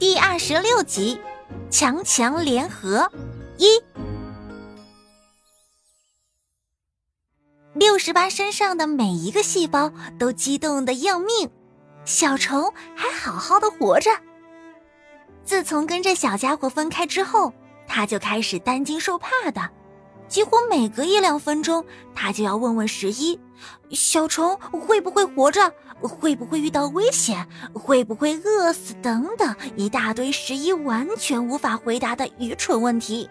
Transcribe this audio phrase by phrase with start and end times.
[0.00, 1.20] 第二十六集，
[1.70, 3.12] 强强联合
[3.58, 3.66] 一。
[7.74, 11.50] 六十八身上的每一个细胞都激动的要命，
[12.06, 14.10] 小虫还好好的活着。
[15.44, 17.52] 自从跟这小家伙分开之后，
[17.86, 19.70] 他就开始担惊受怕的。
[20.30, 21.84] 几乎每隔一两分钟，
[22.14, 23.38] 他就要问问十一：
[23.90, 25.74] 小虫会不会活着？
[26.00, 27.46] 会不会遇到危险？
[27.74, 28.94] 会不会饿死？
[29.02, 33.28] 等等，一大堆十一完全无法回答的愚蠢问题，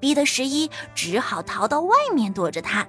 [0.00, 2.84] 逼得十一只好逃到外面躲着他。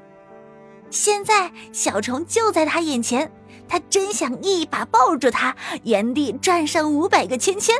[0.90, 3.32] 现在小虫就在他眼前，
[3.68, 7.76] 他真想一把抱住他，原地转上五百个圈圈。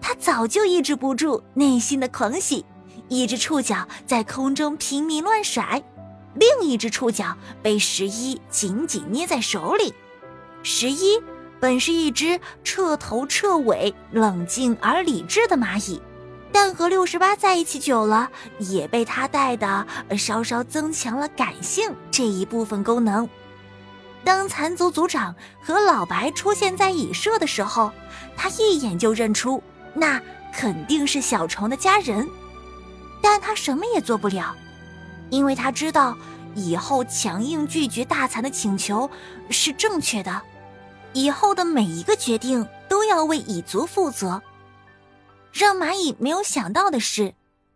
[0.00, 2.64] 他早就抑制不住内心的狂喜。
[3.12, 5.82] 一只触角在空中拼命乱甩，
[6.34, 9.92] 另一只触角被十一紧紧捏在手里。
[10.62, 11.20] 十一
[11.60, 16.00] 本是一只彻头彻尾冷静而理智的蚂蚁，
[16.50, 23.28] 但和六十八在一起久了，也被他带的稍稍增强了感性这一部分功能。
[24.24, 27.92] 当残族族长和老白出现在蚁舍的时候，
[28.38, 30.18] 他一眼就认出，那
[30.54, 32.26] 肯定是小虫的家人。
[33.22, 34.54] 但他什么也做不了，
[35.30, 36.14] 因为他知道
[36.54, 39.08] 以后强硬拒绝大蚕的请求
[39.48, 40.42] 是正确的，
[41.14, 44.42] 以后的每一个决定都要为蚁族负责。
[45.52, 47.32] 让蚂蚁没有想到的是，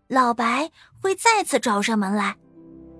[0.08, 2.34] 老白会再次找上门来，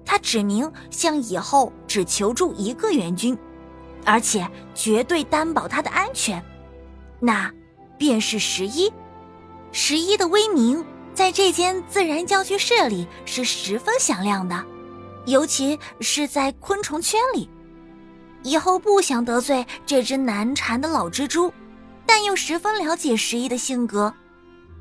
[0.05, 3.37] 他指明向以后只求助一个援军，
[4.05, 6.43] 而且绝对担保他的安全，
[7.19, 7.53] 那
[7.99, 8.93] 便是十一，
[9.73, 10.85] 十一的威名。
[11.17, 14.63] 在这间自然教学室里是十分响亮的，
[15.25, 17.49] 尤其是在昆虫圈里。
[18.43, 21.51] 以后不想得罪这只难缠的老蜘蛛，
[22.05, 24.13] 但又十分了解十一的性格，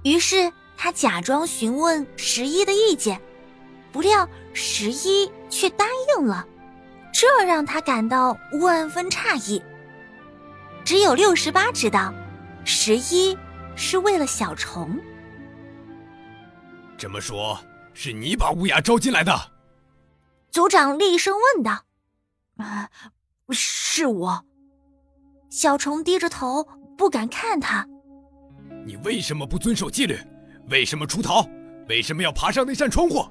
[0.04, 3.18] 于是他假装询问十一的意见，
[3.94, 5.86] 不料十一却答
[6.18, 6.46] 应了，
[7.14, 9.64] 这让他感到万分诧异。
[10.84, 12.14] 只有六十八知道，
[12.66, 13.38] 十一
[13.78, 15.00] 是为了小虫。
[16.98, 17.60] 这么说，
[17.94, 19.34] 是你把乌鸦招进来的？
[20.52, 21.84] 族长厉声问道。
[22.58, 22.90] “啊，
[23.52, 24.46] 是我。”
[25.52, 26.68] 小虫低着头，
[26.98, 27.86] 不敢看他。
[28.86, 30.18] “你为什么不遵守纪律？
[30.70, 31.46] 为什么出逃？
[31.88, 33.26] 为什么要爬上那扇窗户？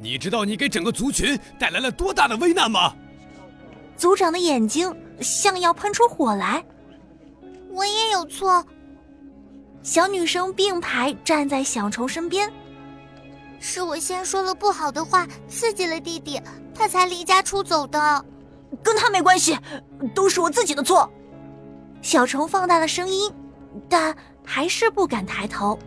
[0.00, 2.94] 你知道你给整个族群带来了多大的危难吗？”
[3.96, 6.64] 族长的眼睛像要喷出火来。
[7.70, 8.64] “我也有错。”
[9.82, 12.50] 小女生并排站在小虫身边。
[13.66, 16.38] 是我先说了不好的话，刺激了弟弟，
[16.74, 18.24] 他才离家出走的，
[18.82, 19.56] 跟他没关系，
[20.14, 21.10] 都是我自己的错。
[22.02, 23.32] 小虫放大了声音，
[23.88, 24.14] 但
[24.44, 25.78] 还是不敢抬头。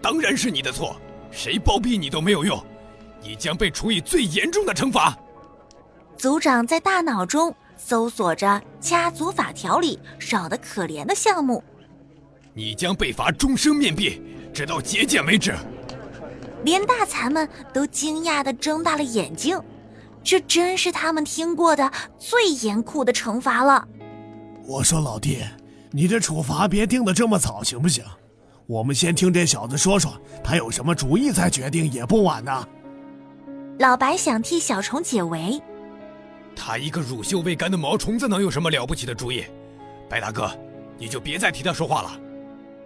[0.00, 0.96] 当然是你的错，
[1.30, 2.58] 谁包庇你都没有用，
[3.22, 5.14] 你将被处以最严重的惩罚。
[6.16, 11.62] 族长在大脑中搜索着家族法条里少得可怜的项目。
[12.54, 15.54] 你将被罚终生面壁，直到节俭为止。
[16.64, 19.60] 连大蚕们都惊讶的睁大了眼睛，
[20.22, 23.86] 这真是他们听过的最严酷的惩罚了。
[24.66, 25.44] 我说老弟，
[25.90, 28.02] 你这处罚别定的这么早，行不行？
[28.66, 32.66] 我们先听这小子说说，他有什么主意再决定也不晚呐。
[33.78, 35.60] 老白想替小虫解围，
[36.56, 39.44] 他一个乳臭未干的毛虫子能有什么了不起的主意？
[40.08, 40.50] 白大哥，
[40.96, 42.18] 你就别再替他说话了。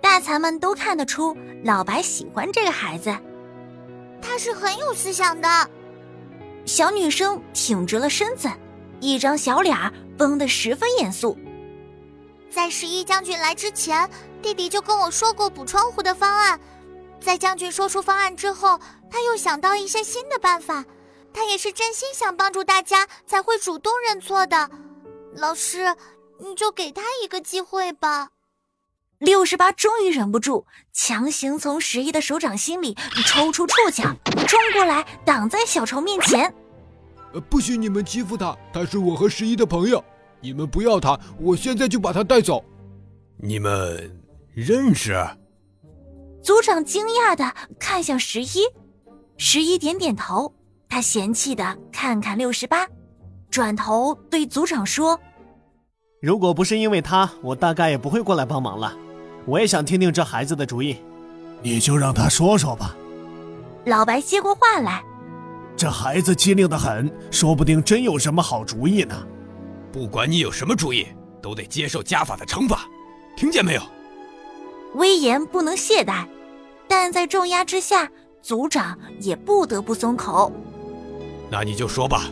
[0.02, 3.14] 大蚕们都看得出老白喜欢这个孩子。
[4.28, 5.48] 他是很有思想的，
[6.66, 8.46] 小女生挺直了身子，
[9.00, 9.74] 一张小脸
[10.18, 11.36] 绷得十分严肃。
[12.50, 14.08] 在十一将军来之前，
[14.42, 16.60] 弟弟就跟我说过补窗户的方案。
[17.18, 18.78] 在将军说出方案之后，
[19.10, 20.84] 他又想到一些新的办法。
[21.32, 24.68] 他也是真心想帮助大家，才会主动认错的。
[25.36, 25.96] 老师，
[26.38, 28.28] 你就给他一个机会吧。
[29.18, 32.96] 六十八终于忍不住，强行从十一的手掌心里
[33.26, 34.04] 抽出触角，
[34.46, 36.54] 冲过来挡在小虫面前。
[37.32, 40.02] 呃，不许你们欺负他，他是我和十一的朋友，
[40.40, 42.64] 你们不要他，我现在就把他带走。
[43.36, 44.16] 你们
[44.54, 45.12] 认识？
[46.40, 48.60] 族长惊讶的看向十一，
[49.36, 50.54] 十一点点头，
[50.88, 52.86] 他嫌弃的看看六十八，
[53.50, 55.18] 转头对族长说
[56.22, 58.96] ：“如果不是因为他，我大概也不会过来帮忙了。”
[59.48, 60.98] 我也想听听这孩子的主意，
[61.62, 62.94] 你就让他说说吧。
[63.86, 65.02] 老白接过话来
[65.74, 69.16] ：“这孩子机灵的很，说不定真有什么好主意呢。
[69.90, 71.06] 不管你有什么主意，
[71.40, 72.86] 都得接受家法的惩罚，
[73.38, 73.80] 听见没有？”
[74.96, 76.26] 威严不能懈怠，
[76.86, 78.06] 但在重压之下，
[78.42, 80.52] 族长也不得不松口。
[81.50, 82.26] 那你就说吧，